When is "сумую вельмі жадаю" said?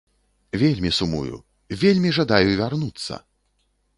0.99-2.57